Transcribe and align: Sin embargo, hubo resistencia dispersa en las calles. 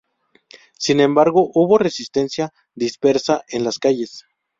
Sin 0.79 0.99
embargo, 0.99 1.51
hubo 1.53 1.77
resistencia 1.77 2.51
dispersa 2.73 3.43
en 3.49 3.63
las 3.63 3.77
calles. 3.77 4.25